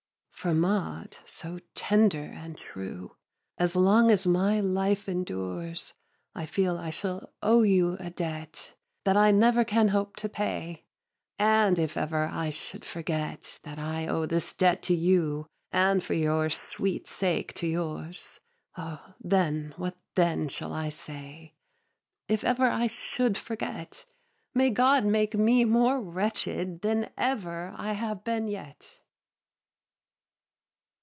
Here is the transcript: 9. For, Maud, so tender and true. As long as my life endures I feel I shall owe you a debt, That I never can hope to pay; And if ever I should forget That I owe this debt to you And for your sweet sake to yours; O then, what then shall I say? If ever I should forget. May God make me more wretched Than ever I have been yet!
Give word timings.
9. 0.43 0.53
For, 0.55 0.59
Maud, 0.59 1.17
so 1.23 1.59
tender 1.75 2.23
and 2.23 2.57
true. 2.57 3.15
As 3.59 3.75
long 3.75 4.09
as 4.09 4.25
my 4.25 4.59
life 4.59 5.07
endures 5.07 5.93
I 6.33 6.47
feel 6.47 6.79
I 6.79 6.89
shall 6.89 7.31
owe 7.43 7.61
you 7.61 7.93
a 7.99 8.09
debt, 8.09 8.73
That 9.03 9.15
I 9.15 9.29
never 9.29 9.63
can 9.63 9.89
hope 9.89 10.15
to 10.15 10.27
pay; 10.27 10.83
And 11.37 11.77
if 11.77 11.95
ever 11.95 12.25
I 12.25 12.49
should 12.49 12.83
forget 12.83 13.59
That 13.61 13.77
I 13.77 14.07
owe 14.07 14.25
this 14.25 14.51
debt 14.55 14.81
to 14.83 14.95
you 14.95 15.45
And 15.71 16.03
for 16.03 16.15
your 16.15 16.49
sweet 16.49 17.05
sake 17.07 17.53
to 17.53 17.67
yours; 17.67 18.39
O 18.75 18.99
then, 19.19 19.75
what 19.77 19.95
then 20.15 20.47
shall 20.49 20.73
I 20.73 20.89
say? 20.89 21.53
If 22.27 22.43
ever 22.43 22.65
I 22.67 22.87
should 22.87 23.37
forget. 23.37 24.05
May 24.55 24.71
God 24.71 25.05
make 25.05 25.35
me 25.35 25.65
more 25.65 26.01
wretched 26.01 26.81
Than 26.81 27.11
ever 27.15 27.75
I 27.77 27.93
have 27.93 28.23
been 28.23 28.47
yet! 28.47 28.97